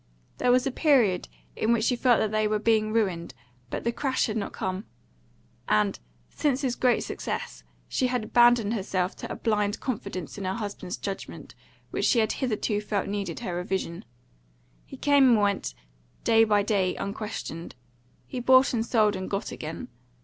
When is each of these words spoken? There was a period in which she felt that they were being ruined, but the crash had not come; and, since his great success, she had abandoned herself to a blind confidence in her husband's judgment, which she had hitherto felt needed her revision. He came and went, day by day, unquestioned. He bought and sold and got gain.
There 0.39 0.51
was 0.51 0.65
a 0.65 0.71
period 0.71 1.27
in 1.55 1.71
which 1.71 1.83
she 1.83 1.95
felt 1.95 2.17
that 2.21 2.31
they 2.31 2.47
were 2.47 2.57
being 2.57 2.91
ruined, 2.91 3.35
but 3.69 3.83
the 3.83 3.91
crash 3.91 4.25
had 4.25 4.35
not 4.35 4.51
come; 4.51 4.85
and, 5.69 5.99
since 6.27 6.61
his 6.61 6.75
great 6.75 7.01
success, 7.03 7.63
she 7.87 8.07
had 8.07 8.23
abandoned 8.23 8.73
herself 8.73 9.15
to 9.17 9.31
a 9.31 9.35
blind 9.35 9.79
confidence 9.79 10.39
in 10.39 10.45
her 10.45 10.55
husband's 10.55 10.97
judgment, 10.97 11.53
which 11.91 12.05
she 12.05 12.17
had 12.17 12.31
hitherto 12.31 12.81
felt 12.81 13.07
needed 13.07 13.41
her 13.41 13.53
revision. 13.55 14.03
He 14.87 14.97
came 14.97 15.33
and 15.33 15.39
went, 15.39 15.75
day 16.23 16.45
by 16.45 16.63
day, 16.63 16.95
unquestioned. 16.95 17.75
He 18.25 18.39
bought 18.39 18.73
and 18.73 18.83
sold 18.83 19.15
and 19.15 19.29
got 19.29 19.51
gain. 19.59 19.87